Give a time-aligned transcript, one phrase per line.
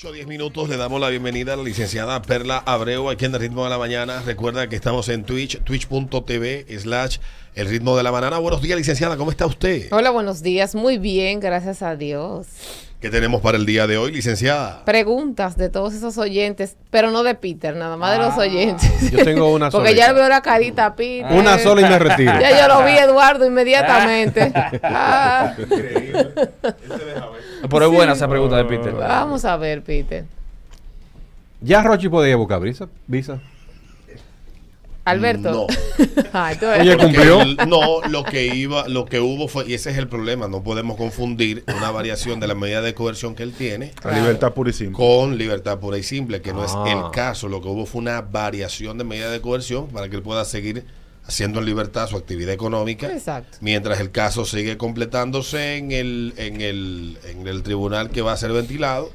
[0.00, 3.34] 8 o 10 minutos le damos la bienvenida a la licenciada Perla Abreu aquí en
[3.34, 4.22] el ritmo de la mañana.
[4.24, 7.18] Recuerda que estamos en Twitch, twitch.tv slash
[7.54, 8.38] el ritmo de la mañana.
[8.38, 9.92] Buenos días, licenciada, ¿cómo está usted?
[9.92, 10.74] Hola, buenos días.
[10.74, 12.46] Muy bien, gracias a Dios.
[12.98, 14.84] ¿Qué tenemos para el día de hoy, licenciada?
[14.84, 19.10] Preguntas de todos esos oyentes, pero no de Peter, nada más de los Ah, oyentes.
[19.10, 20.06] yo tengo una Porque solita.
[20.06, 21.32] ya veo la carita a Peter.
[21.32, 22.32] Una sola y me retiro.
[22.40, 24.50] Ya yo lo vi, Eduardo, inmediatamente.
[24.82, 25.54] Ah,
[27.68, 28.92] Pero es buena esa pregunta de Peter.
[28.94, 30.24] vamos a ver, Peter.
[31.60, 32.88] ¿Ya Rochi podía buscar visa?
[33.06, 33.40] visa?
[35.04, 35.50] Alberto.
[35.50, 35.66] No.
[36.32, 37.66] Ay, tú Oye, eres- Porque ¿Cumplió?
[37.66, 40.96] no, lo que iba, lo que hubo fue, y ese es el problema, no podemos
[40.96, 44.72] confundir una variación de la medida de coerción que él tiene A libertad pura y
[44.74, 44.96] simple.
[44.96, 46.84] con libertad pura y simple, que no es Ah.
[46.86, 47.48] el caso.
[47.48, 50.84] Lo que hubo fue una variación de medida de coerción para que él pueda seguir
[51.30, 53.06] haciendo en libertad su actividad económica.
[53.12, 53.58] Exacto.
[53.60, 58.36] Mientras el caso sigue completándose en el, en el, en el tribunal que va a
[58.36, 59.12] ser ventilado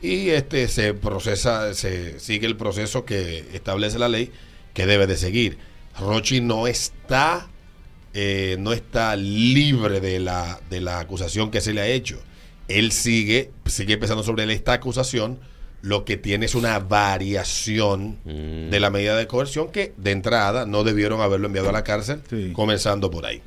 [0.00, 4.32] y este se procesa, se sigue el proceso que establece la ley
[4.72, 5.58] que debe de seguir.
[5.98, 7.50] Rochi no está,
[8.14, 12.18] eh, no está libre de la, de la acusación que se le ha hecho.
[12.68, 15.38] Él sigue, sigue pensando sobre esta acusación.
[15.82, 20.84] Lo que tiene es una variación de la medida de coerción que de entrada no
[20.84, 22.52] debieron haberlo enviado a la cárcel, Sí.
[22.52, 23.40] comenzando por ahí.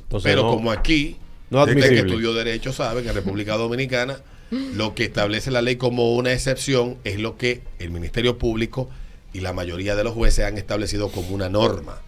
[0.00, 1.16] Entonces, Pero no- como aquí,
[1.50, 4.18] no que estudió Derecho sabe que en República Dominicana
[4.50, 8.88] lo que establece la ley como una excepción es lo que el Ministerio Público
[9.32, 12.00] y la mayoría de los jueces han establecido como una norma,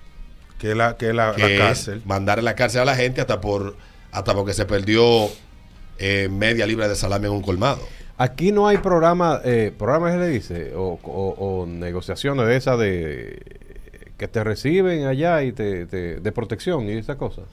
[0.58, 2.02] Que es la, que es la, que la es cárcel.
[2.06, 3.77] mandar a la cárcel a la gente hasta por
[4.12, 5.28] hasta porque se perdió
[5.98, 7.86] eh, media libra de salame en un colmado.
[8.22, 12.78] Aquí no hay programa, eh, programa se le dice, o, o- o negociaciones de esas
[12.78, 13.42] de
[14.18, 17.44] que te reciben allá y te, te- de protección y esas cosas.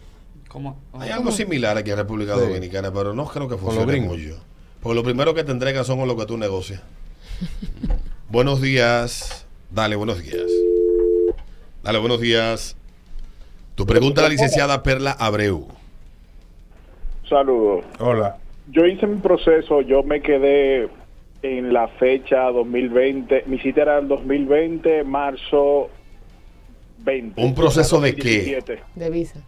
[0.49, 0.77] ¿Cómo?
[0.93, 2.41] Hay algo similar aquí en República Sí.
[2.41, 4.41] Dominicana, pero no creo que funcione mucho.
[4.81, 6.81] Porque lo primero que te entregan son con lo que tú negocias.
[8.29, 9.45] buenos días.
[9.71, 10.43] Dale, buenos días.
[11.81, 12.75] Dale, buenos días.
[13.75, 15.67] Tu pregunta a la licenciada Perla Abreu.
[17.29, 17.85] Saludos.
[17.99, 18.37] Hola.
[18.69, 20.89] Yo hice mi proceso, yo me quedé
[21.41, 25.89] en la fecha 2020, mi cita era el 2020, marzo
[26.99, 27.41] 20.
[27.41, 28.21] ¿Un proceso de qué?
[28.61, 28.83] 2017.
[28.95, 29.41] De visa.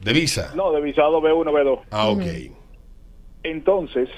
[0.00, 0.52] ¿De visa?
[0.56, 1.80] No, de visado B1, B2.
[1.90, 2.22] Ah, ok.
[3.42, 4.08] Entonces,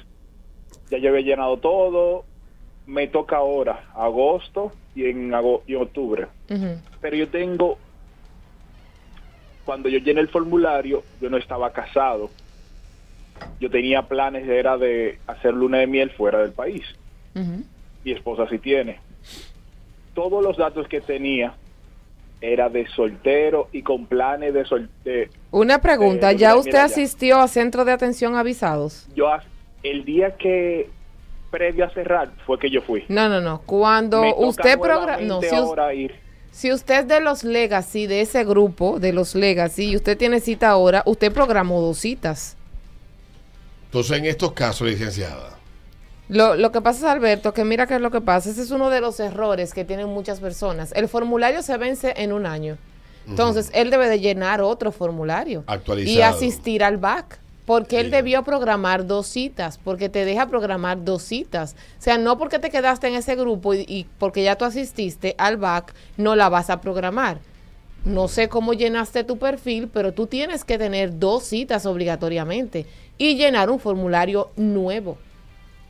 [0.91, 2.25] ya yo había llenado todo,
[2.87, 6.29] me toca ahora, agosto y en, ago- y octubre.
[6.49, 6.81] Ujú.
[7.01, 7.77] Pero yo tengo,
[9.65, 12.31] cuando yo llené el formulario, yo no estaba casado.
[13.61, 16.83] Yo tenía planes, era de hacer luna de miel fuera del país.
[18.05, 19.01] Mi esposa sí tiene.
[20.15, 21.55] Todos los datos que tenía
[22.41, 25.31] era de soltero y con planes de soltero.
[25.51, 29.09] Una pregunta, Eh, ¿ya usted asistió a centro de atención avisados?
[29.15, 29.29] Yo
[29.83, 30.89] el día que
[31.51, 33.05] previo a cerrar fue que yo fui.
[33.09, 33.63] No, no, no.
[33.63, 35.19] Cuando Me usted programa...
[35.19, 36.15] No, si, ahora ir.
[36.51, 40.41] si usted es de los Legacy, de ese grupo, de los Legacy, y usted tiene
[40.41, 42.56] cita ahora, usted programó dos citas.
[43.97, 45.59] Entonces, en estos casos, licenciada,
[46.29, 48.51] Lo, lo que pasa es, Alberto, que mira qué es lo que pasa.
[48.51, 50.93] Ese es uno de los errores que tienen muchas personas.
[50.95, 52.77] El formulario se vence en un año.
[53.27, 55.65] Entonces, él debe de llenar otro formulario.
[55.67, 56.19] Actualizado.
[56.19, 57.39] Y asistir al BAC.
[57.65, 61.75] Porque él debió programar dos citas, porque te deja programar dos citas.
[61.99, 65.35] O sea, no porque te quedaste en ese grupo y, y porque ya tú asististe
[65.39, 67.39] al BAC, no la vas a programar.
[68.07, 72.87] No sé cómo llenaste tu perfil, pero tú tienes que tener dos citas obligatoriamente
[73.19, 75.19] y llenar un formulario nuevo.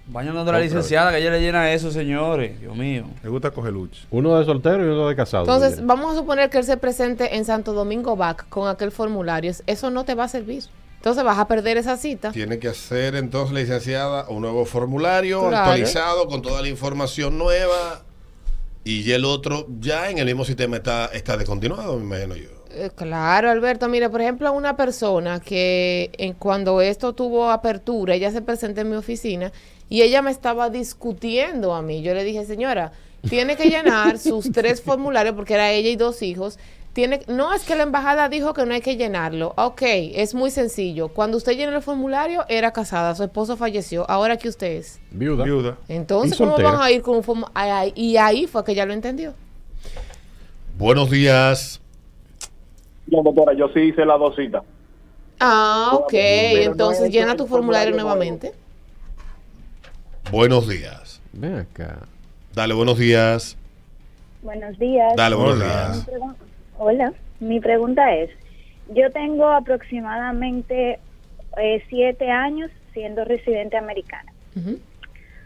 [0.08, 2.58] Vayan dando la licenciada que ella le llena eso, señores.
[2.60, 3.04] Dios mío.
[3.22, 4.00] Me gusta coger lucha.
[4.10, 5.42] Uno de soltero y uno de casado.
[5.44, 9.52] Entonces, vamos a suponer que él se presente en Santo Domingo BAC con aquel formulario.
[9.66, 10.62] Eso no te va a servir.
[10.96, 12.32] Entonces vas a perder esa cita.
[12.32, 15.56] tiene que hacer entonces, licenciada, un nuevo formulario Claro.
[15.70, 18.02] actualizado con toda la información nueva.
[18.86, 22.50] Y el otro ya en el mismo sistema está, está descontinuado, me imagino yo.
[22.70, 23.88] Eh, Claro, Alberto.
[23.88, 28.90] Mire, por ejemplo, una persona que en, cuando esto tuvo apertura, ella se presentó en
[28.90, 29.50] mi oficina
[29.88, 32.00] y ella me estaba discutiendo a mí.
[32.02, 32.92] Yo le dije, señora,
[33.28, 36.56] tiene que llenar sus tres formularios porque era ella y dos hijos.
[36.96, 39.52] Tiene, no es que la embajada dijo que no hay que llenarlo.
[39.58, 41.08] Ok, es muy sencillo.
[41.08, 44.08] Cuando usted llena el formulario, era casada, su esposo falleció.
[44.10, 44.98] Ahora que usted es.
[45.10, 45.44] Viuda.
[45.44, 45.76] Viuda.
[45.88, 47.92] Entonces, ¿cómo van a ir con un formulario?
[47.94, 49.34] Y ahí fue que ya lo entendió.
[50.78, 51.82] Buenos días.
[53.08, 54.62] No, doctora, yo sí hice las dos citas.
[55.38, 56.14] Ah, ok.
[56.14, 58.54] Entonces llena tu formulario nuevamente.
[60.30, 61.20] Buenos días.
[61.34, 61.98] Ven acá.
[62.54, 63.58] Dale, buenos días.
[64.40, 65.14] Buenos días.
[65.14, 66.06] Dale, buenos días.
[66.78, 68.30] Hola, mi pregunta es,
[68.88, 70.98] yo tengo aproximadamente
[71.56, 74.30] eh, siete años siendo residente americana.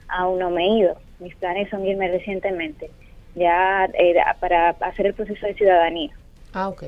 [0.09, 0.97] Aún no me he ido.
[1.21, 2.91] Mis planes son irme recientemente,
[3.35, 6.11] ya eh, para hacer el proceso de ciudadanía.
[6.53, 6.85] Ah, ok.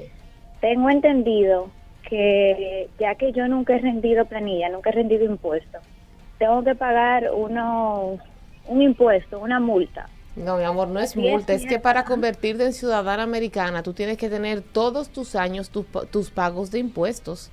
[0.60, 1.70] Tengo entendido
[2.08, 5.82] que ya que yo nunca he rendido planilla, nunca he rendido impuestos,
[6.38, 8.18] tengo que pagar uno,
[8.66, 10.08] un impuesto, una multa.
[10.34, 13.92] No, mi amor, no es Sí, multa, es que para convertirte en ciudadana americana tú
[13.92, 17.50] tienes que tener todos tus años tus, pa- tus pagos de impuestos.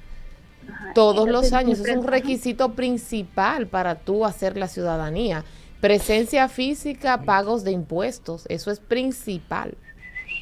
[0.72, 1.80] Ajá, Todos los años.
[1.80, 5.44] Es un requisito principal para tú hacer la ciudadanía.
[5.82, 8.46] Presencia física, pagos de impuestos.
[8.50, 9.74] Eso es principal.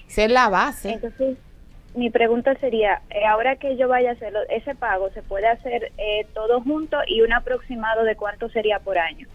[0.07, 0.91] Esa es la base.
[0.93, 1.37] Entonces,
[1.95, 5.91] mi pregunta sería, eh, ahora que yo vaya a hacerlo, ese pago se puede hacer
[5.97, 9.27] eh, todo junto y un aproximado de cuánto sería por año.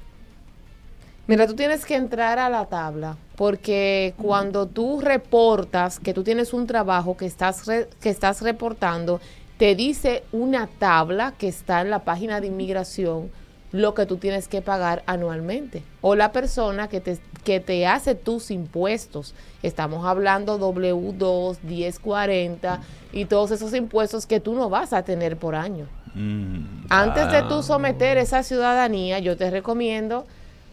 [1.33, 6.53] Mira, tú tienes que entrar a la tabla porque cuando tú reportas que tú tienes
[6.53, 9.19] un trabajo que estás re- que estás reportando,
[9.57, 13.31] te dice una tabla que está en la página de inmigración
[13.71, 18.15] lo que tú tienes que pagar anualmente o la persona que te que te hace
[18.15, 19.35] tus impuestos.
[19.63, 22.81] Estamos hablando W2, 1040
[23.11, 25.87] y todos esos impuestos que tú no vas a tener por año.
[26.15, 26.85] Mm.
[26.91, 30.27] Antes de tú someter esa ciudadanía, yo te recomiendo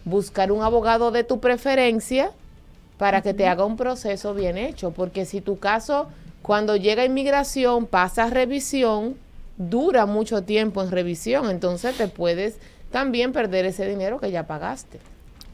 [0.09, 2.31] buscar un abogado de tu preferencia
[2.97, 6.09] para que te haga un proceso bien hecho, porque si tu caso
[6.41, 9.15] cuando llega a inmigración pasa a revisión,
[9.57, 12.57] dura mucho tiempo en revisión, entonces te puedes
[12.91, 14.99] también perder ese dinero que ya pagaste.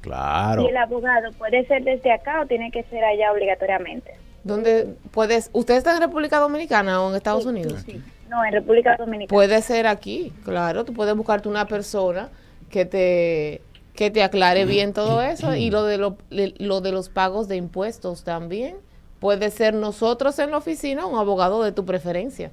[0.01, 0.61] Claro.
[0.61, 4.13] ¿Y el abogado puede ser desde acá o tiene que ser allá obligatoriamente?
[4.43, 7.81] Donde puedes, ¿usted está en República Dominicana o en Estados Sí, Unidos?
[7.85, 8.01] sí.
[8.29, 9.35] No, en República Dominicana.
[9.35, 12.29] Puede ser aquí, claro, tú puedes buscarte una persona
[12.69, 13.61] que te
[13.95, 17.56] que te aclare bien todo eso y lo de lo, lo de los pagos de
[17.56, 18.75] impuestos también.
[19.19, 22.51] Puede ser nosotros en la oficina un abogado de tu preferencia,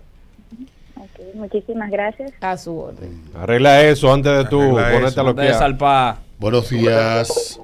[0.96, 2.32] Ok, muchísimas gracias.
[2.40, 3.20] a su orden.
[3.34, 6.20] Arregla eso antes de tú ponerte a lo salpa.
[6.38, 7.60] Buenos días.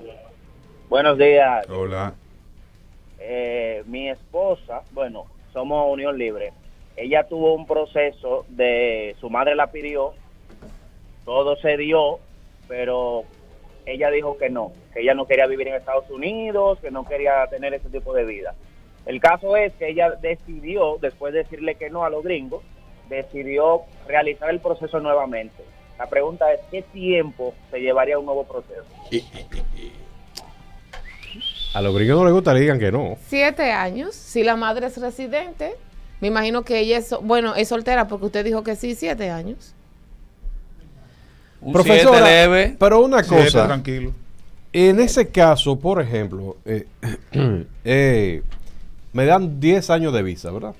[0.88, 1.68] Buenos días.
[1.70, 2.14] Hola.
[3.20, 6.52] Eh, mi esposa, bueno, somos unión libre.
[6.96, 10.14] Ella tuvo un proceso de su madre la pidió,
[11.24, 12.18] todo se dio,
[12.66, 13.24] pero
[13.92, 17.46] ella dijo que no, que ella no quería vivir en Estados Unidos, que no quería
[17.48, 18.54] tener ese tipo de vida.
[19.06, 22.62] El caso es que ella decidió, después de decirle que no a los gringos,
[23.08, 25.64] decidió realizar el proceso nuevamente.
[25.98, 28.84] La pregunta es, ¿qué tiempo se llevaría un nuevo proceso?
[31.74, 33.16] A los gringos no les gusta que le digan que no.
[33.26, 35.74] Siete años, si la madre es residente,
[36.20, 39.74] me imagino que ella es, bueno, es soltera porque usted dijo que sí, siete años.
[41.60, 42.76] Un Profesora, siete leve.
[42.78, 44.12] pero una Siete, cosa, tranquilo.
[44.72, 46.86] en ese caso, por ejemplo, eh,
[47.84, 48.42] eh,
[49.12, 50.74] me dan 10 años de visa, ¿verdad?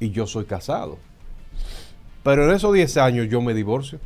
[0.00, 0.98] Y yo soy casado.
[2.22, 3.98] Pero en esos 10 años yo me divorcio.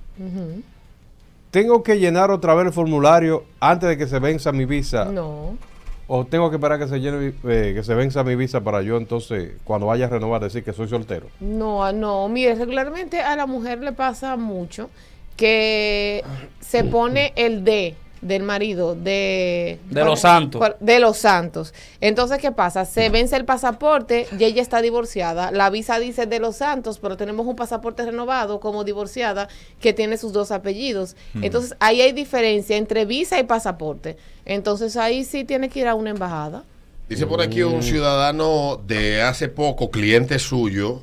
[1.50, 5.06] ¿Tengo que llenar otra vez el formulario antes de que se venza mi visa?
[5.06, 5.56] No.
[6.06, 8.96] ¿O tengo que esperar que se, llene, eh, que se venza mi visa para yo
[8.96, 11.26] entonces, cuando vaya a renovar, decir que soy soltero?
[11.40, 14.88] No, no, mire, regularmente a la mujer le pasa mucho
[15.38, 16.22] que
[16.60, 20.60] se pone el D del marido de De los santos.
[20.80, 21.72] de los santos.
[22.00, 22.84] Entonces, ¿qué pasa?
[22.84, 25.52] Se vence el pasaporte y ella está divorciada.
[25.52, 29.46] La visa dice de los santos, pero tenemos un pasaporte renovado como divorciada
[29.80, 31.14] que tiene sus dos apellidos.
[31.40, 34.16] Entonces, ahí hay diferencia entre visa y pasaporte.
[34.44, 36.64] Entonces, ahí sí tiene que ir a una embajada.
[37.08, 37.72] Dice por aquí Mm.
[37.72, 41.02] un ciudadano de hace poco, cliente suyo,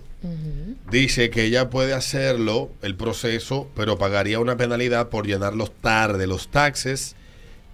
[0.95, 6.47] dice que ella puede hacerlo, el proceso, pero pagaría una penalidad por llenarlos tarde los
[6.47, 7.15] taxes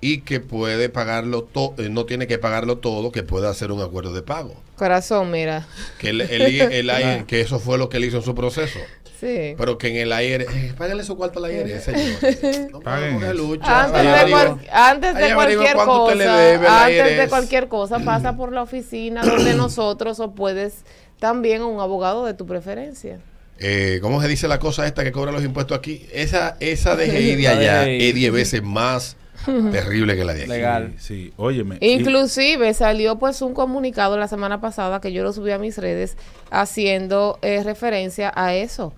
[0.02, 4.14] y que puede pagarlo todo, no tiene que pagarlo todo, que puede hacer un acuerdo
[4.14, 4.56] de pago.
[4.76, 5.68] Corazón, mira.
[6.00, 6.86] Que, el, el- el
[7.20, 8.80] IR que eso fue lo que él hizo en su proceso.
[9.20, 9.54] Sí.
[9.56, 12.18] Pero que en el aire, eh, págale su cuarto al aire, señor.
[12.72, 13.84] No Paguen lucha.
[13.84, 19.22] Antes de, cual- antes de cualquier cosa, antes de cualquier cosa, pasa por la oficina
[19.24, 20.84] donde nosotros o puedes
[21.22, 23.20] también a un abogado de tu preferencia.
[23.60, 26.08] Eh, ¿Cómo se dice la cosa esta que cobra los impuestos aquí?
[26.12, 28.10] Esa, esa de GI de allá DGI.
[28.10, 29.16] es 10 veces más
[29.72, 30.50] terrible que la de aquí.
[30.50, 30.94] Legal.
[30.98, 31.34] Sí, sí.
[31.38, 31.78] óyeme.
[31.80, 35.78] y- Inclusive salió pues un comunicado la semana pasada que yo lo subí a mis
[35.78, 36.18] redes
[36.50, 38.94] haciendo eh, referencia a eso.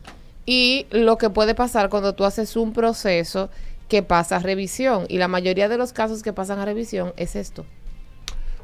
[0.45, 3.49] Y lo que puede pasar cuando tú haces un proceso
[3.89, 5.05] que pasa a revisión.
[5.09, 7.65] Y la mayoría de los casos que pasan a revisión es esto.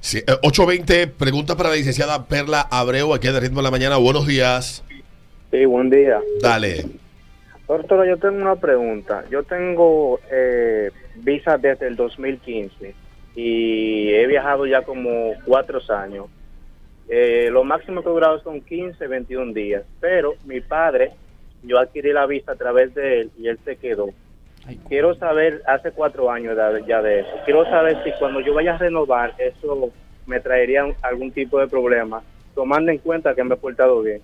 [0.02, 3.98] Sí, eh, 820, pregunta para la licenciada Perla Abreu, aquí de Ritmo de la Mañana.
[3.98, 4.84] Buenos días.
[5.52, 6.22] Sí, buen día.
[6.42, 6.86] Dale.
[7.68, 9.26] Doctora, yo tengo una pregunta.
[9.30, 12.96] Yo tengo eh, visa desde el 2015
[13.36, 16.28] y he viajado ya como cuatro años.
[17.10, 19.84] Eh, lo máximo que he durado son 15, 21 días.
[20.00, 21.12] Pero mi padre,
[21.64, 24.10] yo adquirí la visa a través de él y él se quedó.
[24.88, 26.56] Quiero saber, hace cuatro años
[26.88, 29.92] ya de eso, quiero saber si cuando yo vaya a renovar, eso
[30.26, 32.22] me traería algún tipo de problema,
[32.56, 34.22] tomando en cuenta que me he portado bien.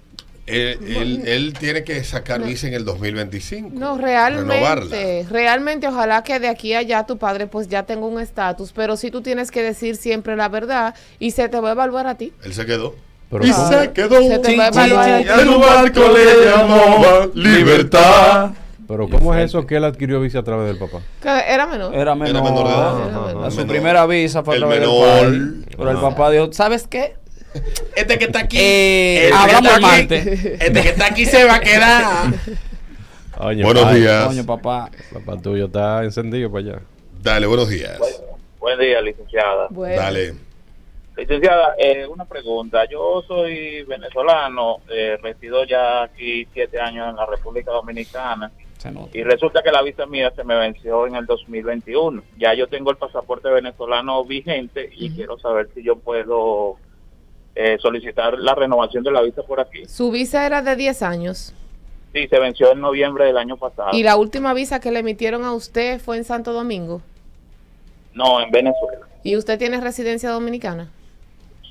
[0.48, 3.72] Él, él- él tiene que sacar visa en el 2025.
[3.74, 4.46] No, Renovarla.
[4.92, 8.72] realmente, realmente ojalá que de aquí a allá tu padre pues ya tenga un estatus,
[8.72, 12.06] pero sí tú tienes que decir siempre la verdad y se te va a evaluar
[12.06, 12.32] a ti.
[12.44, 12.94] Él se quedó.
[13.32, 14.22] Pero y se quedó.
[14.22, 15.50] Se te va a evaluar a ti.
[15.60, 18.52] Barco le llamaba libertad.
[18.88, 21.02] Pero ¿cómo es eso que él adquirió visa a través del papá?
[21.22, 21.94] Que era menor.
[21.96, 22.44] Era menor.
[22.44, 23.00] menor de edad.
[23.10, 23.52] Era menor.
[23.52, 23.72] Su Menor.
[23.74, 25.08] primera visa fue a El través del menor.
[25.08, 25.40] padre.
[25.78, 27.16] Pero el papá dijo, ¿sabes qué?
[27.96, 28.58] Este que está aquí.
[28.60, 30.48] Eh, este que hablamos está el aquí.
[30.60, 32.34] Este que está aquí se va a quedar.
[33.40, 34.26] Oye, Buenos padre, días.
[34.28, 34.90] Coño, papá.
[35.14, 36.80] Papá tuyo está encendido para allá.
[37.22, 37.98] Dale, buenos días.
[38.60, 39.68] Buen día, licenciada.
[39.70, 40.36] Bueno, Dale.
[41.18, 42.84] Licenciada, eh, una pregunta.
[42.92, 48.52] Yo soy venezolano, eh, resido ya aquí siete años en la República Dominicana.
[49.14, 52.22] Y resulta que la visa mía se me venció en el 2021.
[52.38, 56.78] Ya yo tengo el pasaporte venezolano vigente y quiero saber si yo puedo
[57.56, 59.86] eh, solicitar la renovación de la visa por aquí.
[59.86, 61.54] su visa era de 10 años
[62.14, 63.90] Sí, se venció en noviembre del año pasado.
[63.94, 67.02] y la última visa que le emitieron a usted fue en Santo Domingo
[68.14, 69.08] No, en Venezuela.
[69.24, 70.90] y usted tiene residencia dominicana.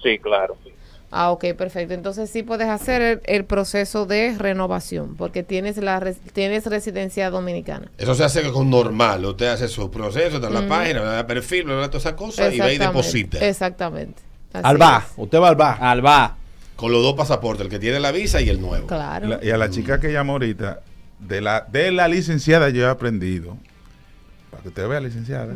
[0.02, 0.56] Sí, claro.
[1.16, 1.94] Ah, ok, perfecto.
[1.94, 7.30] Entonces sí puedes hacer el, el proceso de renovación porque tienes la res- tienes residencia
[7.30, 7.88] dominicana.
[7.98, 9.24] Eso se hace con normal.
[9.24, 12.52] Usted hace su proceso, está en la página, le da perfil, da todas esas cosas
[12.52, 13.38] y va y deposita.
[13.46, 14.20] Exactamente.
[14.52, 15.72] Así Al va, usted va al va.
[15.74, 16.36] Alba.
[16.74, 18.88] Con los dos pasaportes, el que tiene la visa y el nuevo.
[18.88, 19.28] Claro.
[19.28, 20.80] La- y a la chica que llamó ahorita,
[21.20, 23.56] de la, de la licenciada yo he aprendido,
[24.50, 25.54] para que usted vea, licenciada,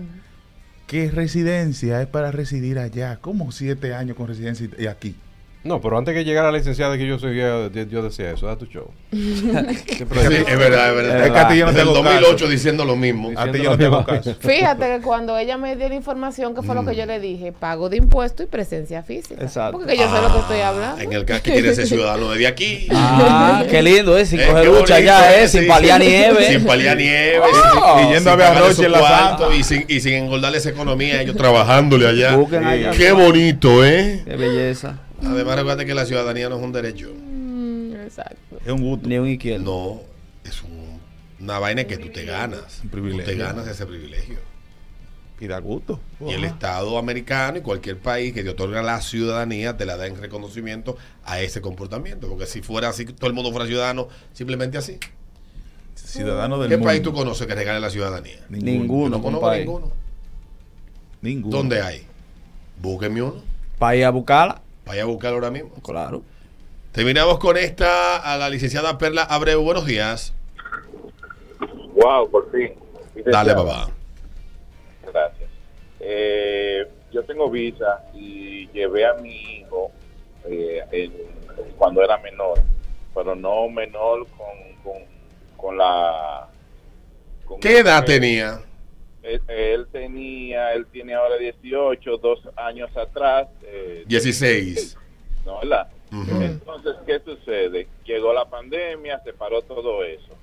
[0.87, 3.19] que residencia es para residir allá.
[3.21, 5.17] ¿Cómo siete años con residencia y aquí?
[5.65, 8.57] No, pero antes que llegara la licenciada que yo seguía, yo, yo decía eso, da
[8.57, 8.91] tu show.
[9.11, 11.27] Sí, es verdad, es verdad.
[11.27, 12.49] Es que a ti yo no te Del hago 2008 caso.
[12.49, 13.31] diciendo lo mismo.
[13.37, 14.35] A ti yo no te hago caso.
[14.41, 17.53] Fíjate que cuando ella me dio la información, que fue lo que yo le dije,
[17.53, 19.43] pago de impuestos y presencia física.
[19.43, 19.79] Exacto.
[19.79, 21.03] Porque yo sé lo que estoy hablando.
[21.03, 22.89] En el caso que quiere ser ciudadano desde aquí.
[22.93, 24.25] Ah, qué lindo, ¿eh?
[24.27, 25.49] Sin Eh, coger qué lucha bonito, ya, eh, ¿eh?
[25.49, 26.49] Sin paliar nieve.
[26.53, 27.41] Sin paliar nieve.
[27.43, 27.99] Oh.
[27.99, 30.71] sin- Y yendo sin a ver su en la y sin, y sin engordarle esa
[30.71, 32.37] economía, ellos trabajándole allá.
[32.37, 32.91] Busquen allá.
[32.93, 34.23] Qué bonito, ¿eh?
[34.25, 34.99] Qué belleza.
[35.25, 37.13] Además, recuerda que la ciudadanía no es un derecho.
[37.15, 38.59] Mm, exacto.
[38.65, 39.09] Es un gusto.
[39.09, 39.65] Ni un izquierdo.
[39.65, 40.01] No,
[40.49, 40.99] es un-
[41.41, 42.81] una vaina que tú te ganas.
[42.83, 43.25] Un privilegio.
[43.25, 44.39] Tú te ganas ese privilegio.
[45.41, 46.01] Y da gusto.
[46.21, 50.07] Y el Estado americano y cualquier país que te otorga la ciudadanía te la da
[50.09, 52.29] en reconocimiento a ese comportamiento.
[52.29, 54.99] Porque si fuera así, todo el mundo fuera ciudadano, simplemente así.
[55.95, 56.89] Ciudadano del ¿Qué mundo.
[56.89, 58.39] país tú conoces que regale la ciudadanía?
[58.49, 59.93] Yo Ninguno, no conozco ninguno.
[61.23, 61.57] Ninguno.
[61.57, 62.07] ¿Dónde hay?
[62.81, 63.43] Búsquenme uno.
[63.95, 64.63] Ir a buscarla.
[64.89, 65.75] Vaya a buscarlo ahora mismo.
[65.83, 66.23] Claro.
[66.93, 69.63] Terminamos con esta a la licenciada Perla Abreu.
[69.63, 70.33] Buenos días.
[71.93, 72.73] Wow, por fin.
[73.27, 73.91] Dale, papá.
[75.13, 75.51] Gracias.
[76.01, 79.93] Eh, yo tengo visa y llevé a mi hijo
[80.47, 81.11] eh,
[81.77, 82.59] cuando era menor,
[83.15, 85.03] pero no menor con, con,
[85.59, 86.49] con la...
[87.45, 88.63] con ¿Qué edad tenía?
[89.23, 93.49] Él, él tenía, él tiene ahora 18, dos años atrás.
[93.65, 94.97] Eh, 16.
[95.45, 95.89] ¿no, ¿verdad?
[96.13, 96.43] Ujú.
[96.43, 97.87] Entonces, ¿qué sucede?
[98.05, 100.35] Llegó la pandemia, se paró todo eso.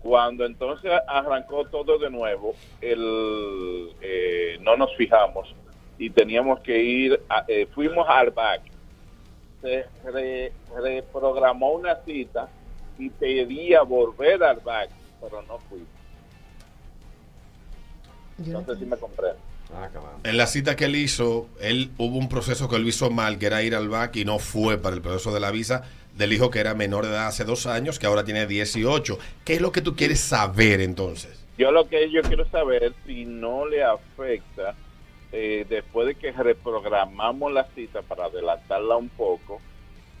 [0.00, 5.54] Cuando entonces arrancó todo de nuevo, el, eh, no nos fijamos
[5.98, 8.62] y teníamos que ir, a- eh, fuimos al back.
[9.62, 12.48] Se re- reprogramó una cita
[12.98, 14.90] y pedía volver al back,
[15.20, 15.88] pero no fuimos.
[18.38, 19.38] No sé si me comprende.
[20.24, 23.46] En la cita que él hizo, él hubo un proceso que él hizo mal, que
[23.46, 25.84] era ir al BAC y no fue para el proceso de la visa
[26.16, 29.18] del hijo que era menor de edad hace dos años, que ahora tiene 18.
[29.44, 31.44] ¿Qué es lo que tú quieres saber entonces?
[31.58, 34.74] Yo lo que yo quiero saber si no le afecta
[35.32, 39.60] eh, después de que reprogramamos la cita para adelantarla un poco,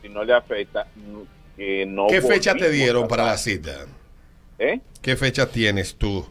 [0.02, 2.08] si no le afecta mm, que no.
[2.08, 3.86] ¿Qué fecha te dieron para la cita?
[4.58, 4.80] ¿Eh?
[5.00, 6.26] ¿Qué fecha tienes tú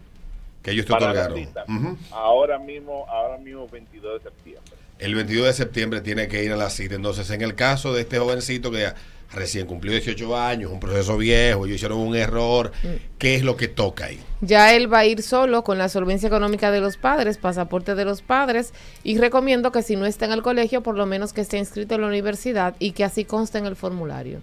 [0.64, 1.98] que ellos te Para la otorgaron?
[2.12, 4.74] Ahora mismo, ahora mismo 22 de septiembre.
[5.00, 6.96] El 22 de septiembre tiene que ir a la cita.
[6.96, 8.94] Entonces, en el caso de este jovencito que
[9.34, 12.72] recién cumplió 18 años, un proceso viejo, ellos hicieron un error,
[13.18, 14.20] ¿qué es lo que toca ahí?
[14.42, 18.06] Ya él va a ir solo con la solvencia económica de los padres, pasaporte de
[18.06, 21.42] los padres y recomiendo que si no está en el colegio, por lo menos que
[21.42, 24.42] esté inscrito en la universidad y que así conste en el formulario.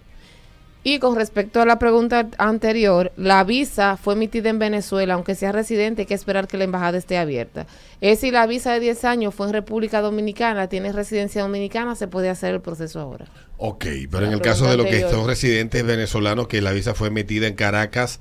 [0.83, 5.51] Y con respecto a la pregunta anterior, la visa fue emitida en Venezuela, aunque sea
[5.51, 7.67] residente, hay que esperar que la embajada esté abierta.
[8.01, 12.07] Es si la visa de 10 años fue en República Dominicana, tiene residencia dominicana, se
[12.07, 13.25] puede hacer el proceso ahora.
[13.57, 17.09] Ok, pero en el caso de los que son residentes venezolanos, que la visa fue
[17.09, 18.19] emitida en Caracas,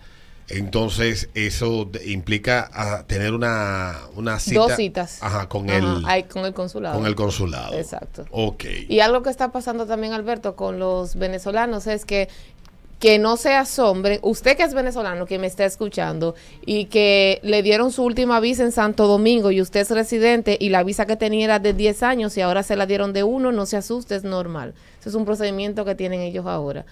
[0.50, 4.60] Entonces, eso implica ah, tener una, una cita.
[4.60, 5.22] Dos citas.
[5.22, 6.96] Ajá, con Ajá, el, con el consulado.
[6.96, 7.74] con el consulado.
[7.74, 8.26] Exacto.
[8.30, 8.64] Ok.
[8.88, 12.28] Y algo que está pasando también, Alberto, con los venezolanos es que
[12.98, 16.34] que no se asombren, usted que es venezolano, que me está escuchando,
[16.66, 20.68] y que le dieron su última visa en Santo Domingo y usted es residente y
[20.68, 23.52] la visa que tenía era de 10 años y ahora se la dieron de uno,
[23.52, 24.74] no se asuste, es normal.
[25.00, 26.84] Ese es un procedimiento que tienen ellos ahora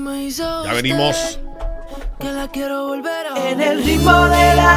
[0.75, 1.39] venimos.
[2.21, 4.71] que la quiero volver a En el ritmo de la